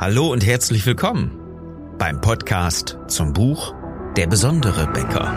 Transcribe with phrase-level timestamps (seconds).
[0.00, 1.32] Hallo und herzlich willkommen
[1.98, 3.74] beim Podcast zum Buch
[4.16, 5.36] Der besondere Bäcker.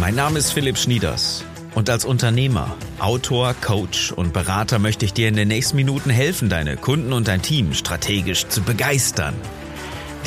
[0.00, 1.44] Mein Name ist Philipp Schnieders
[1.74, 6.48] und als Unternehmer, Autor, Coach und Berater möchte ich dir in den nächsten Minuten helfen,
[6.48, 9.34] deine Kunden und dein Team strategisch zu begeistern.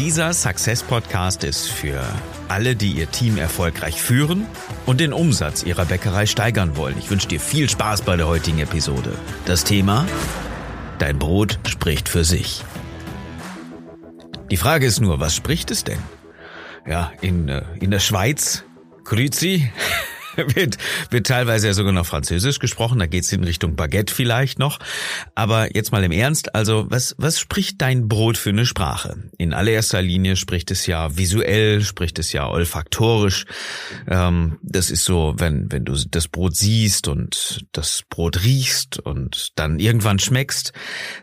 [0.02, 2.02] Dieser Success Podcast ist für
[2.48, 4.48] alle, die ihr Team erfolgreich führen
[4.88, 6.98] und den Umsatz ihrer Bäckerei steigern wollen.
[6.98, 9.14] Ich wünsche dir viel Spaß bei der heutigen Episode.
[9.46, 10.08] Das Thema?
[10.98, 12.64] Dein Brot spricht für sich.
[14.50, 16.00] Die Frage ist nur, was spricht es denn?
[16.88, 18.64] Ja, in, äh, in der Schweiz,
[19.04, 19.72] Grüzi,
[20.56, 20.78] wird,
[21.10, 24.80] wird teilweise ja sogar noch Französisch gesprochen, da geht's in Richtung Baguette vielleicht noch.
[25.36, 29.16] Aber jetzt mal im Ernst, also was, was spricht dein Brot für eine Sprache?
[29.38, 33.46] In allererster Linie spricht es ja visuell, spricht es ja olfaktorisch.
[34.08, 39.50] Ähm, das ist so, wenn, wenn du das Brot siehst und das Brot riechst und
[39.56, 40.74] dann irgendwann schmeckst,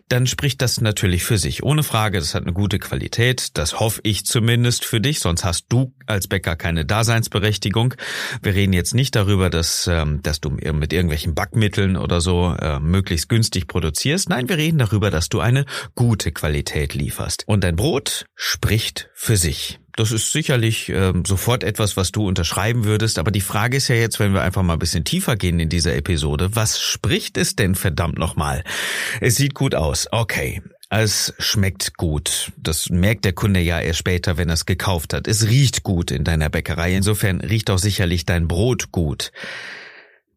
[0.08, 1.62] dann spricht das natürlich für sich.
[1.62, 5.66] Ohne Frage, das hat eine gute Qualität, das hoffe ich zumindest für dich, sonst hast
[5.68, 7.94] du als Bäcker keine Daseinsberechtigung.
[8.42, 12.80] Wir reden jetzt nicht darüber, dass, ähm, dass du mit irgendwelchen Backmitteln oder so äh,
[12.80, 14.28] möglichst günstig produzierst.
[14.28, 15.64] Nein, wir reden darüber, dass du eine
[15.94, 17.44] gute Qualität lieferst.
[17.46, 19.78] Und dein Brot spricht für sich.
[19.98, 23.18] Das ist sicherlich äh, sofort etwas, was du unterschreiben würdest.
[23.18, 25.68] Aber die Frage ist ja jetzt, wenn wir einfach mal ein bisschen tiefer gehen in
[25.68, 28.62] dieser Episode, was spricht es denn verdammt nochmal?
[29.20, 30.06] Es sieht gut aus.
[30.12, 30.62] Okay.
[30.90, 32.52] Es schmeckt gut.
[32.56, 35.28] Das merkt der Kunde ja erst später, wenn er es gekauft hat.
[35.28, 36.94] Es riecht gut in deiner Bäckerei.
[36.94, 39.30] Insofern riecht auch sicherlich dein Brot gut.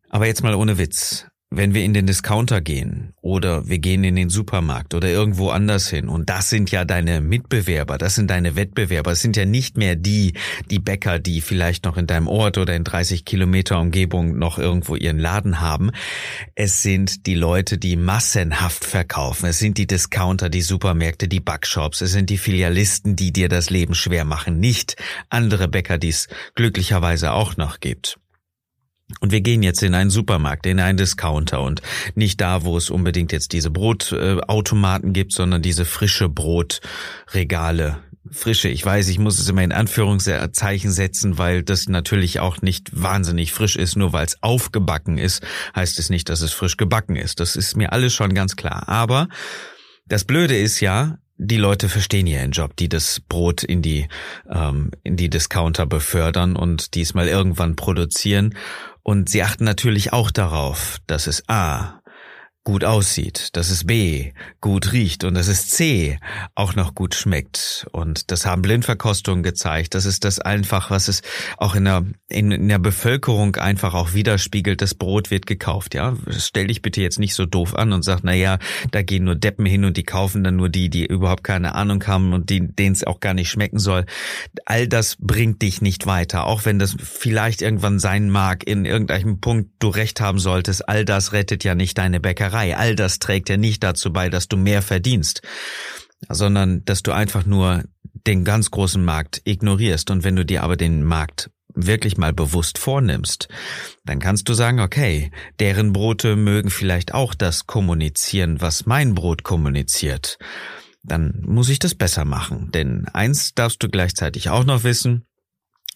[0.09, 4.15] Aber jetzt mal ohne Witz wenn wir in den Discounter gehen oder wir gehen in
[4.15, 8.55] den Supermarkt oder irgendwo anders hin und das sind ja deine Mitbewerber, das sind deine
[8.55, 10.33] Wettbewerber, es sind ja nicht mehr die,
[10.69, 14.95] die Bäcker, die vielleicht noch in deinem Ort oder in 30 Kilometer Umgebung noch irgendwo
[14.95, 15.91] ihren Laden haben.
[16.55, 19.47] Es sind die Leute, die massenhaft verkaufen.
[19.47, 21.99] Es sind die Discounter, die Supermärkte, die Backshops.
[21.99, 24.59] Es sind die Filialisten, die dir das Leben schwer machen.
[24.59, 24.95] Nicht
[25.29, 28.21] andere Bäcker, die es glücklicherweise auch noch gibt.
[29.19, 31.81] Und wir gehen jetzt in einen Supermarkt, in einen Discounter und
[32.15, 37.99] nicht da, wo es unbedingt jetzt diese Brotautomaten gibt, sondern diese frische Brotregale.
[38.29, 42.89] Frische, ich weiß, ich muss es immer in Anführungszeichen setzen, weil das natürlich auch nicht
[42.93, 43.97] wahnsinnig frisch ist.
[43.97, 45.43] Nur weil es aufgebacken ist,
[45.75, 47.39] heißt es nicht, dass es frisch gebacken ist.
[47.39, 48.87] Das ist mir alles schon ganz klar.
[48.87, 49.27] Aber
[50.07, 54.07] das Blöde ist ja, die Leute verstehen ihren Job, die das Brot in die
[54.47, 58.55] ähm, in die Discounter befördern und diesmal irgendwann produzieren
[59.03, 62.00] und sie achten natürlich auch darauf, dass es A
[62.63, 66.19] gut aussieht, dass es B gut riecht und dass es C
[66.53, 67.87] auch noch gut schmeckt.
[67.91, 69.95] Und das haben Blindverkostungen gezeigt.
[69.95, 71.23] Das ist das einfach, was es
[71.57, 74.81] auch in der, in, in der Bevölkerung einfach auch widerspiegelt.
[74.81, 76.15] Das Brot wird gekauft, ja.
[76.29, 78.59] Stell dich bitte jetzt nicht so doof an und sag, na ja,
[78.91, 82.05] da gehen nur Deppen hin und die kaufen dann nur die, die überhaupt keine Ahnung
[82.05, 84.05] haben und denen es auch gar nicht schmecken soll.
[84.65, 86.45] All das bringt dich nicht weiter.
[86.45, 90.87] Auch wenn das vielleicht irgendwann sein mag, in irgendeinem Punkt du recht haben solltest.
[90.87, 92.50] All das rettet ja nicht deine Bäckerei.
[92.51, 92.77] Bäckerei.
[92.77, 95.41] All das trägt ja nicht dazu bei, dass du mehr verdienst,
[96.29, 97.83] sondern dass du einfach nur
[98.27, 100.11] den ganz großen Markt ignorierst.
[100.11, 103.47] Und wenn du dir aber den Markt wirklich mal bewusst vornimmst,
[104.05, 109.43] dann kannst du sagen, okay, deren Brote mögen vielleicht auch das kommunizieren, was mein Brot
[109.43, 110.37] kommuniziert.
[111.03, 112.69] Dann muss ich das besser machen.
[112.73, 115.25] Denn eins darfst du gleichzeitig auch noch wissen,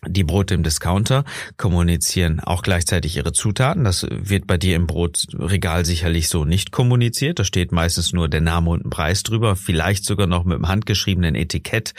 [0.08, 1.26] die Brote im Discounter
[1.58, 3.84] kommunizieren auch gleichzeitig ihre Zutaten.
[3.84, 7.40] Das wird bei dir im Brotregal sicherlich so nicht kommuniziert.
[7.40, 10.68] Da steht meistens nur der Name und ein Preis drüber, vielleicht sogar noch mit einem
[10.68, 11.94] handgeschriebenen Etikett,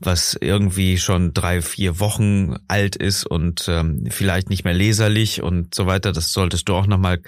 [0.00, 5.74] was irgendwie schon drei, vier Wochen alt ist und ähm, vielleicht nicht mehr leserlich und
[5.74, 6.12] so weiter.
[6.12, 7.20] Das solltest du auch nochmal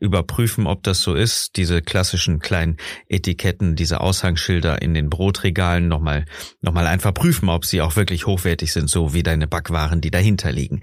[0.00, 1.56] überprüfen, ob das so ist.
[1.56, 2.76] Diese klassischen kleinen
[3.08, 6.24] Etiketten, diese Aushangschilder in den Brotregalen nochmal,
[6.60, 10.10] nochmal einfach prüfen, ob sie auch wirklich hochwertig sind, so wie deine Backwaren waren, die
[10.10, 10.80] dahinter liegen.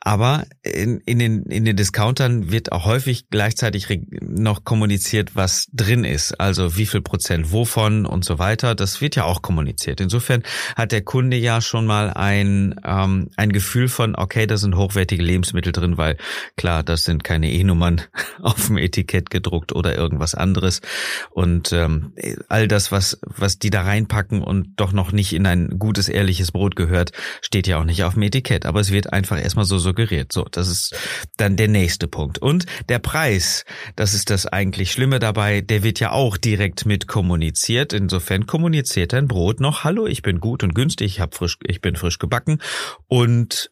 [0.00, 3.86] Aber in, in, den, in den Discountern wird auch häufig gleichzeitig
[4.20, 6.38] noch kommuniziert, was drin ist.
[6.38, 8.74] Also wie viel Prozent wovon und so weiter.
[8.74, 10.02] Das wird ja auch kommuniziert.
[10.02, 10.42] Insofern
[10.76, 15.22] hat der Kunde ja schon mal ein, ähm, ein Gefühl von, okay, da sind hochwertige
[15.22, 16.18] Lebensmittel drin, weil
[16.56, 18.02] klar, das sind keine E-Nummern
[18.42, 20.82] auf dem Etikett gedruckt oder irgendwas anderes.
[21.30, 22.12] Und ähm,
[22.50, 26.52] all das, was, was die da reinpacken und doch noch nicht in ein gutes, ehrliches
[26.52, 29.78] Brot gehört, steht ja auch nicht auf dem Etikett, aber es wird einfach erstmal so
[29.78, 30.32] suggeriert.
[30.32, 30.94] So, das ist
[31.36, 32.38] dann der nächste Punkt.
[32.38, 33.64] Und der Preis,
[33.96, 37.92] das ist das eigentlich Schlimme dabei, der wird ja auch direkt mit kommuniziert.
[37.92, 41.80] Insofern kommuniziert dein Brot noch, hallo, ich bin gut und günstig, ich hab frisch, ich
[41.80, 42.60] bin frisch gebacken
[43.06, 43.70] und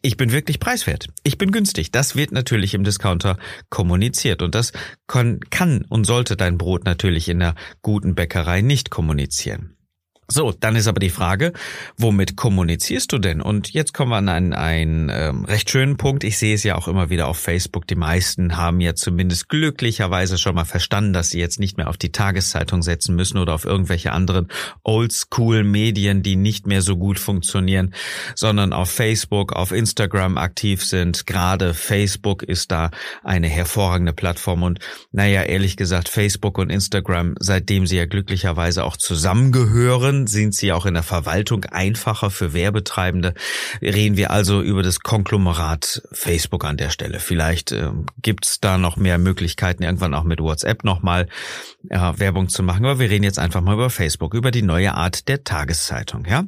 [0.00, 1.08] ich bin wirklich preiswert.
[1.24, 1.90] Ich bin günstig.
[1.90, 3.36] Das wird natürlich im Discounter
[3.68, 4.42] kommuniziert.
[4.42, 4.72] Und das
[5.06, 9.77] kann, und sollte dein Brot natürlich in der guten Bäckerei nicht kommunizieren.
[10.30, 11.54] So, dann ist aber die Frage,
[11.96, 13.40] womit kommunizierst du denn?
[13.40, 16.22] Und jetzt kommen wir an einen, einen ähm, recht schönen Punkt.
[16.22, 17.86] Ich sehe es ja auch immer wieder auf Facebook.
[17.86, 21.96] Die meisten haben ja zumindest glücklicherweise schon mal verstanden, dass sie jetzt nicht mehr auf
[21.96, 24.48] die Tageszeitung setzen müssen oder auf irgendwelche anderen
[24.84, 27.94] Oldschool-Medien, die nicht mehr so gut funktionieren,
[28.34, 31.26] sondern auf Facebook, auf Instagram aktiv sind.
[31.26, 32.90] Gerade Facebook ist da
[33.24, 34.62] eine hervorragende Plattform.
[34.62, 34.80] Und
[35.10, 40.86] naja, ehrlich gesagt, Facebook und Instagram, seitdem sie ja glücklicherweise auch zusammengehören, sind sie auch
[40.86, 43.34] in der Verwaltung einfacher für Werbetreibende.
[43.80, 47.20] Reden wir also über das Konglomerat Facebook an der Stelle.
[47.20, 47.90] Vielleicht äh,
[48.22, 51.28] gibt's da noch mehr Möglichkeiten, irgendwann auch mit WhatsApp nochmal
[51.88, 52.84] äh, Werbung zu machen.
[52.84, 56.44] Aber wir reden jetzt einfach mal über Facebook, über die neue Art der Tageszeitung, ja?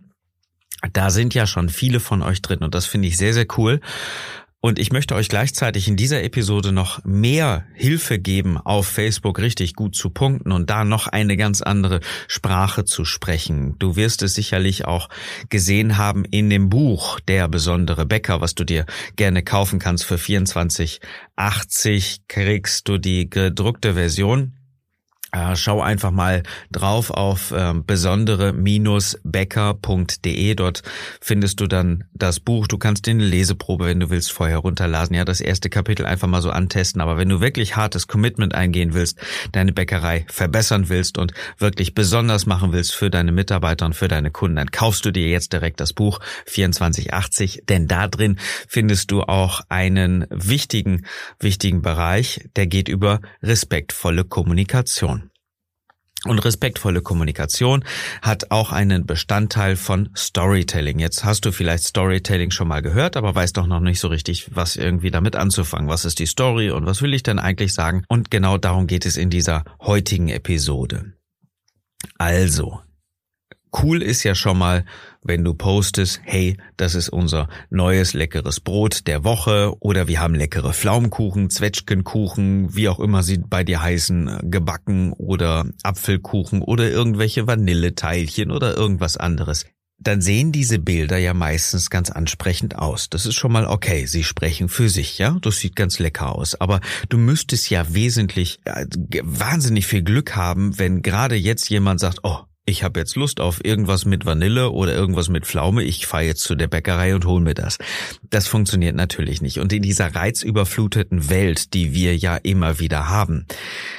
[0.94, 3.80] Da sind ja schon viele von euch drin und das finde ich sehr, sehr cool.
[4.62, 9.74] Und ich möchte euch gleichzeitig in dieser Episode noch mehr Hilfe geben, auf Facebook richtig
[9.74, 13.76] gut zu punkten und da noch eine ganz andere Sprache zu sprechen.
[13.78, 15.08] Du wirst es sicherlich auch
[15.48, 18.84] gesehen haben in dem Buch Der besondere Bäcker, was du dir
[19.16, 24.59] gerne kaufen kannst für 24,80 kriegst du die gedruckte Version
[25.54, 30.54] schau einfach mal drauf auf äh, besondere-becker.de.
[30.54, 30.82] Dort
[31.20, 32.66] findest du dann das Buch.
[32.66, 35.14] Du kannst den Leseprobe, wenn du willst, vorher runterladen.
[35.14, 37.00] Ja, das erste Kapitel einfach mal so antesten.
[37.00, 39.18] Aber wenn du wirklich hartes Commitment eingehen willst,
[39.52, 44.30] deine Bäckerei verbessern willst und wirklich besonders machen willst für deine Mitarbeiter und für deine
[44.30, 47.64] Kunden, dann kaufst du dir jetzt direkt das Buch 2480.
[47.68, 48.38] Denn da drin
[48.68, 51.04] findest du auch einen wichtigen,
[51.38, 55.19] wichtigen Bereich, der geht über respektvolle Kommunikation.
[56.24, 57.82] Und respektvolle Kommunikation
[58.20, 60.98] hat auch einen Bestandteil von Storytelling.
[60.98, 64.54] Jetzt hast du vielleicht Storytelling schon mal gehört, aber weißt doch noch nicht so richtig,
[64.54, 65.88] was irgendwie damit anzufangen.
[65.88, 68.04] Was ist die Story und was will ich denn eigentlich sagen?
[68.08, 71.14] Und genau darum geht es in dieser heutigen Episode.
[72.18, 72.80] Also,
[73.82, 74.84] cool ist ja schon mal,
[75.22, 80.34] wenn du postest, hey, das ist unser neues leckeres Brot der Woche oder wir haben
[80.34, 87.46] leckere Pflaumenkuchen, Zwetschgenkuchen, wie auch immer sie bei dir heißen, gebacken oder Apfelkuchen oder irgendwelche
[87.46, 89.66] Vanilleteilchen oder irgendwas anderes.
[90.02, 93.10] Dann sehen diese Bilder ja meistens ganz ansprechend aus.
[93.10, 94.06] Das ist schon mal okay.
[94.06, 95.36] Sie sprechen für sich, ja.
[95.42, 96.58] Das sieht ganz lecker aus.
[96.58, 96.80] Aber
[97.10, 98.86] du müsstest ja wesentlich, äh,
[99.22, 103.64] wahnsinnig viel Glück haben, wenn gerade jetzt jemand sagt, oh, ich habe jetzt Lust auf
[103.64, 107.40] irgendwas mit Vanille oder irgendwas mit Pflaume, ich fahre jetzt zu der Bäckerei und hol
[107.40, 107.78] mir das.
[108.28, 109.58] Das funktioniert natürlich nicht.
[109.58, 113.46] Und in dieser reizüberfluteten Welt, die wir ja immer wieder haben,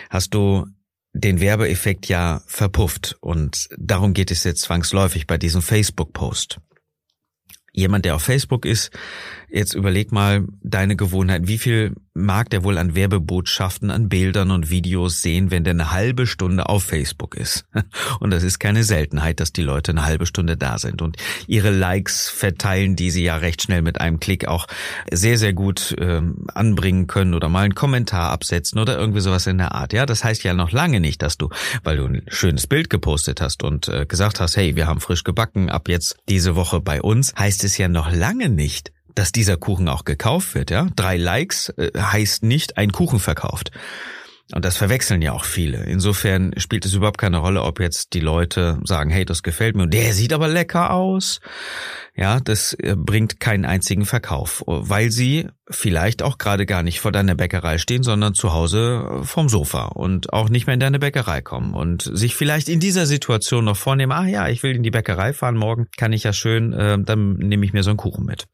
[0.09, 0.67] hast du
[1.13, 3.17] den Werbeeffekt ja verpufft.
[3.19, 6.59] Und darum geht es jetzt zwangsläufig bei diesem Facebook-Post.
[7.73, 8.91] Jemand, der auf Facebook ist,
[9.53, 11.45] Jetzt überleg mal deine Gewohnheit.
[11.45, 15.91] Wie viel mag der wohl an Werbebotschaften, an Bildern und Videos sehen, wenn der eine
[15.91, 17.65] halbe Stunde auf Facebook ist?
[18.19, 21.17] Und das ist keine Seltenheit, dass die Leute eine halbe Stunde da sind und
[21.47, 24.67] ihre Likes verteilen, die sie ja recht schnell mit einem Klick auch
[25.11, 29.57] sehr, sehr gut ähm, anbringen können oder mal einen Kommentar absetzen oder irgendwie sowas in
[29.57, 29.93] der Art.
[29.93, 31.49] Ja, das heißt ja noch lange nicht, dass du,
[31.83, 35.23] weil du ein schönes Bild gepostet hast und äh, gesagt hast, hey, wir haben frisch
[35.23, 39.57] gebacken, ab jetzt diese Woche bei uns, heißt es ja noch lange nicht, dass dieser
[39.57, 40.71] Kuchen auch gekauft wird.
[40.71, 43.71] Ja, drei Likes äh, heißt nicht ein Kuchen verkauft.
[44.53, 45.83] Und das verwechseln ja auch viele.
[45.85, 49.83] Insofern spielt es überhaupt keine Rolle, ob jetzt die Leute sagen, hey, das gefällt mir
[49.83, 51.39] und der sieht aber lecker aus.
[52.15, 57.13] Ja, das äh, bringt keinen einzigen Verkauf, weil sie vielleicht auch gerade gar nicht vor
[57.13, 61.41] deiner Bäckerei stehen, sondern zu Hause vom Sofa und auch nicht mehr in deine Bäckerei
[61.41, 64.91] kommen und sich vielleicht in dieser Situation noch vornehmen, ah ja, ich will in die
[64.91, 68.25] Bäckerei fahren, morgen kann ich ja schön, äh, dann nehme ich mir so einen Kuchen
[68.25, 68.47] mit.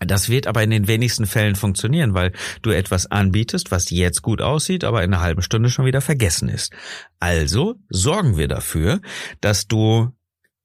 [0.00, 4.40] Das wird aber in den wenigsten Fällen funktionieren, weil du etwas anbietest, was jetzt gut
[4.40, 6.72] aussieht, aber in einer halben Stunde schon wieder vergessen ist.
[7.18, 9.00] Also sorgen wir dafür,
[9.40, 10.10] dass du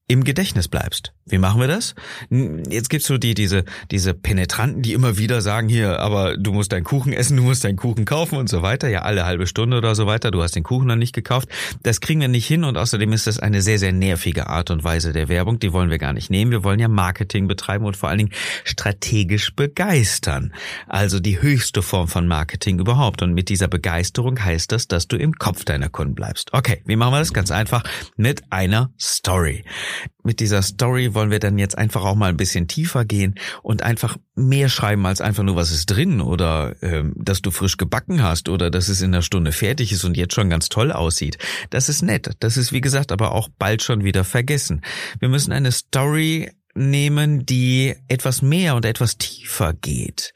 [0.08, 1.13] im Gedächtnis bleibst.
[1.27, 1.96] Wie machen wir das?
[2.29, 6.72] Jetzt gibt's so die, diese, diese Penetranten, die immer wieder sagen, hier, aber du musst
[6.72, 8.89] deinen Kuchen essen, du musst deinen Kuchen kaufen und so weiter.
[8.89, 10.29] Ja, alle halbe Stunde oder so weiter.
[10.29, 11.50] Du hast den Kuchen noch nicht gekauft.
[11.82, 14.84] Das kriegen wir nicht hin und außerdem ist das eine sehr, sehr nervige Art und
[14.84, 15.58] Weise der Werbung.
[15.58, 16.51] Die wollen wir gar nicht nehmen.
[16.51, 20.53] Wir wollen ja Marketing betreiben und vor allen Dingen strategisch begeistern.
[20.88, 23.24] Also die höchste Form von Marketing überhaupt.
[23.24, 26.53] Und mit dieser Begeisterung heißt das, dass du im Kopf deiner Kunden bleibst.
[26.53, 27.34] Okay, wie machen wir das?
[27.34, 27.84] Ganz einfach
[28.15, 29.65] mit einer Story.
[30.24, 33.84] Mit dieser Story wollen wir dann jetzt einfach auch mal ein bisschen tiefer gehen und
[33.84, 38.22] einfach mehr schreiben als einfach nur, was ist drin oder ähm, dass du frisch gebacken
[38.22, 41.38] hast oder dass es in einer Stunde fertig ist und jetzt schon ganz toll aussieht.
[41.69, 42.29] Das ist nett.
[42.39, 44.81] Das ist, wie gesagt, aber auch bald schon wieder vergessen.
[45.19, 50.34] Wir müssen eine Story nehmen, die etwas mehr und etwas tiefer geht.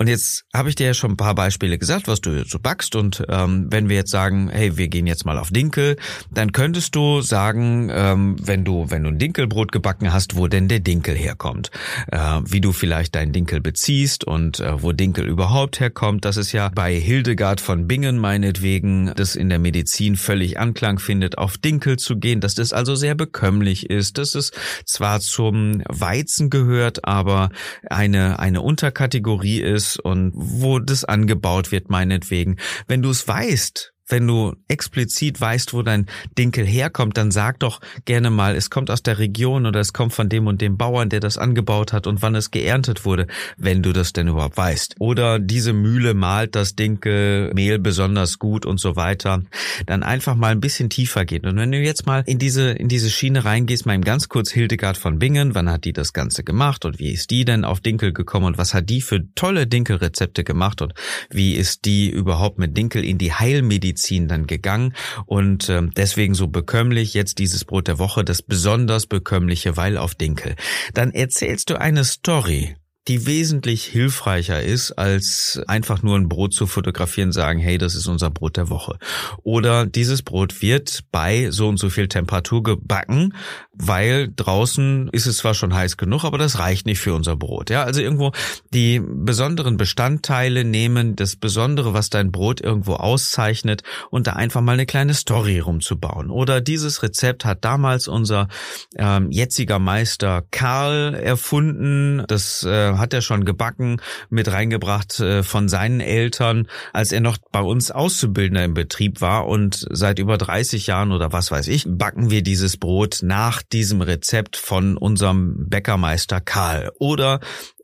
[0.00, 2.96] Und jetzt habe ich dir ja schon ein paar Beispiele gesagt, was du so backst.
[2.96, 5.96] Und ähm, wenn wir jetzt sagen, hey, wir gehen jetzt mal auf Dinkel,
[6.30, 10.68] dann könntest du sagen, ähm, wenn du wenn du ein Dinkelbrot gebacken hast, wo denn
[10.68, 11.70] der Dinkel herkommt,
[12.10, 16.24] äh, wie du vielleicht deinen Dinkel beziehst und äh, wo Dinkel überhaupt herkommt.
[16.24, 21.36] Das ist ja bei Hildegard von Bingen meinetwegen, das in der Medizin völlig Anklang findet,
[21.36, 24.52] auf Dinkel zu gehen, dass das also sehr bekömmlich ist, dass es
[24.86, 27.50] zwar zum Weizen gehört, aber
[27.90, 32.56] eine eine Unterkategorie ist und wo das angebaut wird, meinetwegen.
[32.86, 36.06] Wenn du es weißt, wenn du explizit weißt, wo dein
[36.38, 40.12] Dinkel herkommt, dann sag doch gerne mal, es kommt aus der Region oder es kommt
[40.12, 43.26] von dem und dem Bauern, der das angebaut hat und wann es geerntet wurde,
[43.56, 44.96] wenn du das denn überhaupt weißt.
[44.98, 49.42] Oder diese Mühle malt das Dinkelmehl besonders gut und so weiter.
[49.86, 51.46] Dann einfach mal ein bisschen tiefer gehen.
[51.46, 54.96] Und wenn du jetzt mal in diese, in diese Schiene reingehst, mal ganz kurz Hildegard
[54.96, 58.12] von Bingen, wann hat die das Ganze gemacht und wie ist die denn auf Dinkel
[58.12, 60.94] gekommen und was hat die für tolle Dinkelrezepte gemacht und
[61.30, 64.94] wie ist die überhaupt mit Dinkel in die Heilmedizin Medizin dann gegangen
[65.26, 70.14] und äh, deswegen so bekömmlich jetzt dieses Brot der Woche, das besonders bekömmliche Weil auf
[70.14, 70.56] Dinkel.
[70.94, 72.76] Dann erzählst du eine Story
[73.08, 78.06] die wesentlich hilfreicher ist, als einfach nur ein Brot zu fotografieren, sagen, hey, das ist
[78.06, 78.98] unser Brot der Woche.
[79.42, 83.34] Oder dieses Brot wird bei so und so viel Temperatur gebacken,
[83.80, 87.70] weil draußen ist es zwar schon heiß genug, aber das reicht nicht für unser Brot.
[87.70, 88.32] Ja, also irgendwo
[88.72, 94.72] die besonderen Bestandteile nehmen, das Besondere, was dein Brot irgendwo auszeichnet und da einfach mal
[94.72, 96.30] eine kleine Story rumzubauen.
[96.30, 98.48] Oder dieses Rezept hat damals unser
[98.96, 102.22] ähm, jetziger Meister Karl erfunden.
[102.28, 107.38] Das äh, hat er schon gebacken, mit reingebracht äh, von seinen Eltern, als er noch
[107.50, 111.84] bei uns Auszubildender im Betrieb war und seit über 30 Jahren oder was weiß ich,
[111.88, 117.40] backen wir dieses Brot nach diesem Rezept von unserem Bäckermeister Karl oder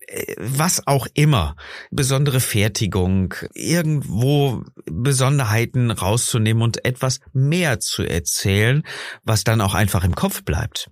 [0.06, 1.56] äh, was auch immer,
[1.90, 8.82] besondere Fertigung, irgendwo Besonderheiten rauszunehmen und etwas mehr zu erzählen,
[9.24, 10.90] was dann auch einfach im Kopf bleibt.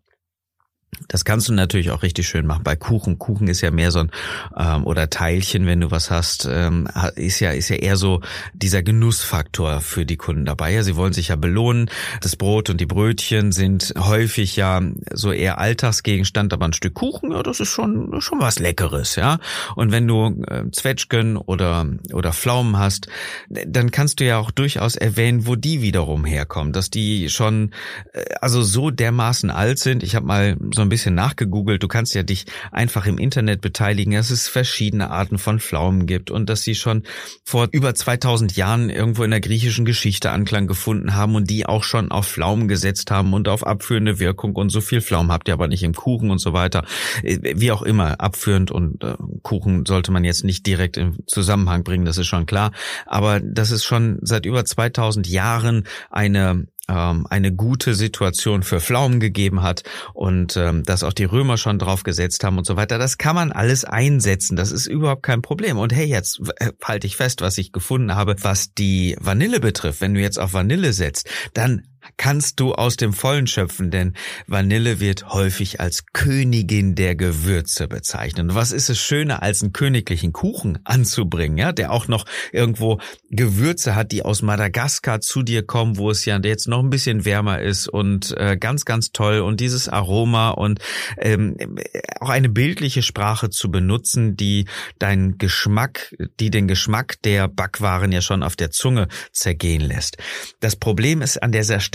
[1.08, 2.64] Das kannst du natürlich auch richtig schön machen.
[2.64, 4.10] Bei Kuchen, Kuchen ist ja mehr so ein
[4.56, 8.20] ähm, oder Teilchen, wenn du was hast, ähm, ist ja ist ja eher so
[8.52, 10.72] dieser Genussfaktor für die Kunden dabei.
[10.72, 11.90] Ja, sie wollen sich ja belohnen.
[12.20, 14.80] Das Brot und die Brötchen sind häufig ja
[15.12, 19.38] so eher Alltagsgegenstand, aber ein Stück Kuchen, ja, das ist schon schon was Leckeres, ja.
[19.76, 23.08] Und wenn du äh, Zwetschgen oder oder Pflaumen hast,
[23.48, 27.72] dann kannst du ja auch durchaus erwähnen, wo die wiederum herkommen, dass die schon
[28.12, 30.02] äh, also so dermaßen alt sind.
[30.02, 31.82] Ich habe mal so ein bisschen nachgegoogelt.
[31.82, 36.30] Du kannst ja dich einfach im Internet beteiligen, dass es verschiedene Arten von Pflaumen gibt
[36.30, 37.02] und dass sie schon
[37.44, 41.84] vor über 2000 Jahren irgendwo in der griechischen Geschichte Anklang gefunden haben und die auch
[41.84, 45.54] schon auf Pflaumen gesetzt haben und auf abführende Wirkung und so viel Pflaumen habt ihr
[45.54, 46.84] aber nicht im Kuchen und so weiter.
[47.22, 51.84] Äh, wie auch immer, abführend und äh, Kuchen sollte man jetzt nicht direkt im Zusammenhang
[51.84, 52.72] bringen, das ist schon klar.
[53.06, 59.20] Aber das ist schon seit über 2000 Jahren eine ähm, eine gute Situation für Pflaumen
[59.20, 62.98] gegeben hat und ähm, dass auch die Römer schon drauf gesetzt haben und so weiter.
[62.98, 64.56] Das kann man alles einsetzen.
[64.56, 65.78] Das ist überhaupt kein Problem.
[65.78, 70.00] Und hey, jetzt äh, halte ich fest, was ich gefunden habe, was die Vanille betrifft.
[70.00, 71.82] Wenn du jetzt auf Vanille setzt, dann
[72.16, 74.14] kannst du aus dem Vollen schöpfen, denn
[74.46, 78.50] Vanille wird häufig als Königin der Gewürze bezeichnet.
[78.50, 82.98] Und was ist es schöner, als einen königlichen Kuchen anzubringen, ja, der auch noch irgendwo
[83.30, 87.24] Gewürze hat, die aus Madagaskar zu dir kommen, wo es ja jetzt noch ein bisschen
[87.24, 90.80] wärmer ist und äh, ganz, ganz toll und dieses Aroma und
[91.18, 91.56] ähm,
[92.20, 94.66] auch eine bildliche Sprache zu benutzen, die
[94.98, 100.18] deinen Geschmack, die den Geschmack der Backwaren ja schon auf der Zunge zergehen lässt.
[100.60, 101.93] Das Problem ist an dieser Stelle,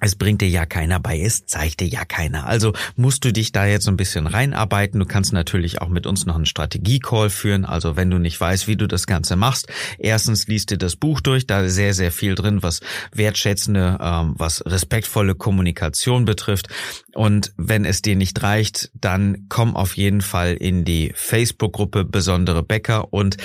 [0.00, 2.46] es bringt dir ja keiner bei, es zeigt dir ja keiner.
[2.46, 4.98] Also musst du dich da jetzt so ein bisschen reinarbeiten.
[4.98, 7.64] Du kannst natürlich auch mit uns noch einen Strategie-Call führen.
[7.64, 11.20] Also wenn du nicht weißt, wie du das Ganze machst, erstens liest dir das Buch
[11.20, 12.80] durch, da ist sehr, sehr viel drin, was
[13.12, 16.68] wertschätzende, ähm, was respektvolle Kommunikation betrifft.
[17.14, 22.62] Und wenn es dir nicht reicht, dann komm auf jeden Fall in die Facebook-Gruppe Besondere
[22.62, 23.36] Bäcker und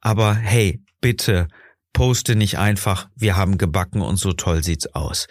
[0.00, 1.48] Aber hey, bitte
[1.92, 5.26] poste nicht einfach, wir haben gebacken und so toll sieht's aus.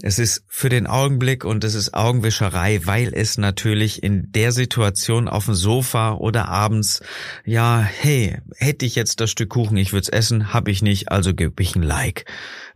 [0.00, 5.26] Es ist für den Augenblick und es ist Augenwischerei, weil es natürlich in der Situation
[5.26, 7.00] auf dem Sofa oder abends,
[7.44, 11.10] ja, hey, hätte ich jetzt das Stück Kuchen, ich würde es essen, habe ich nicht,
[11.10, 12.26] also gebe ich ein Like.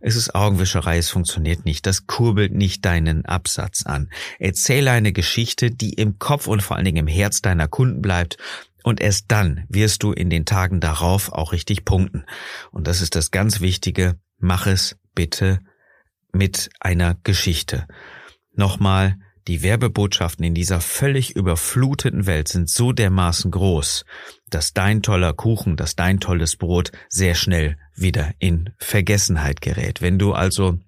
[0.01, 4.09] Es ist Augenwischerei, es funktioniert nicht, das kurbelt nicht deinen Absatz an.
[4.37, 8.35] Erzähle eine Geschichte, die im Kopf und vor allen Dingen im Herz deiner Kunden bleibt
[8.83, 12.25] und erst dann wirst du in den Tagen darauf auch richtig punkten.
[12.71, 14.19] Und das ist das ganz Wichtige.
[14.39, 15.61] Mach es bitte
[16.33, 17.87] mit einer Geschichte.
[18.53, 24.05] Nochmal, die Werbebotschaften in dieser völlig überfluteten Welt sind so dermaßen groß,
[24.49, 30.01] dass dein toller Kuchen, dass dein tolles Brot sehr schnell wieder in Vergessenheit gerät.
[30.01, 30.79] Wenn du also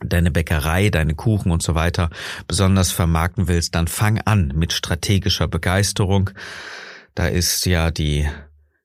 [0.00, 2.10] deine Bäckerei, deine Kuchen und so weiter
[2.46, 6.30] besonders vermarkten willst, dann fang an mit strategischer Begeisterung.
[7.14, 8.28] Da ist ja die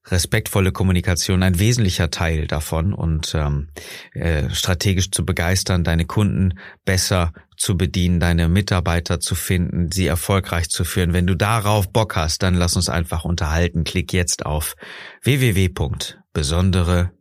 [0.08, 3.70] respektvolle Kommunikation ein wesentlicher Teil davon und ähm,
[4.14, 10.70] äh, strategisch zu begeistern, deine Kunden besser zu bedienen, deine Mitarbeiter zu finden, sie erfolgreich
[10.70, 11.14] zu führen.
[11.14, 13.84] Wenn du darauf Bock hast, dann lass uns einfach unterhalten.
[13.84, 14.76] Klick jetzt auf
[15.24, 17.12] www.besondere-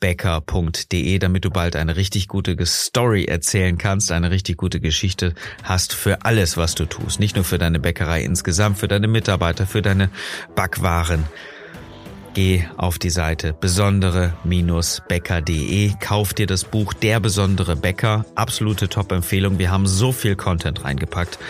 [0.00, 5.92] becker.de, damit du bald eine richtig gute Story erzählen kannst, eine richtig gute Geschichte hast
[5.92, 7.20] für alles, was du tust.
[7.20, 10.10] Nicht nur für deine Bäckerei insgesamt, für deine Mitarbeiter, für deine
[10.56, 11.24] Backwaren.
[12.32, 18.24] Geh auf die Seite besondere-bäcker.de, kauf dir das Buch Der besondere Bäcker.
[18.36, 19.58] Absolute Top-Empfehlung.
[19.58, 21.40] Wir haben so viel Content reingepackt.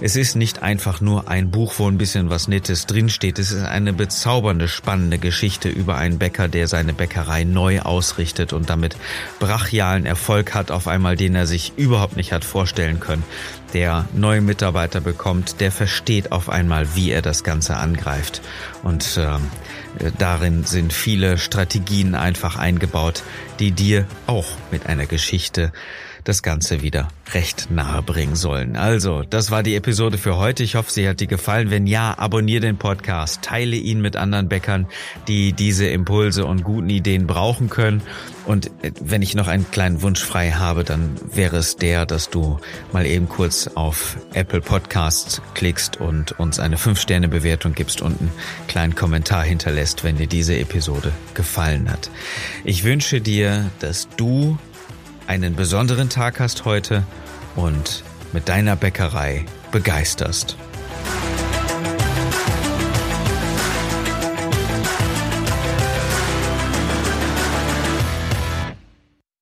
[0.00, 3.38] Es ist nicht einfach nur ein Buch, wo ein bisschen was Nettes drinsteht.
[3.38, 8.70] Es ist eine bezaubernde, spannende Geschichte über einen Bäcker, der seine Bäckerei neu ausrichtet und
[8.70, 8.96] damit
[9.40, 13.24] brachialen Erfolg hat, auf einmal den er sich überhaupt nicht hat vorstellen können.
[13.74, 18.40] Der neue Mitarbeiter bekommt, der versteht auf einmal, wie er das Ganze angreift.
[18.82, 19.50] Und ähm,
[20.18, 23.22] Darin sind viele Strategien einfach eingebaut,
[23.60, 25.72] die dir auch mit einer Geschichte
[26.24, 28.76] das Ganze wieder recht nahe bringen sollen.
[28.76, 30.62] Also, das war die Episode für heute.
[30.62, 31.70] Ich hoffe, sie hat dir gefallen.
[31.70, 34.86] Wenn ja, abonniere den Podcast, teile ihn mit anderen Bäckern,
[35.28, 38.02] die diese Impulse und guten Ideen brauchen können.
[38.46, 42.30] Und äh, wenn ich noch einen kleinen Wunsch frei habe, dann wäre es der, dass
[42.30, 42.58] du
[42.92, 48.32] mal eben kurz auf Apple Podcasts klickst und uns eine 5-Sterne-Bewertung gibst und einen
[48.66, 52.10] kleinen Kommentar hinterlässt, wenn dir diese Episode gefallen hat.
[52.64, 54.58] Ich wünsche dir, dass du
[55.26, 57.04] einen besonderen Tag hast heute
[57.56, 60.56] und mit deiner Bäckerei begeisterst.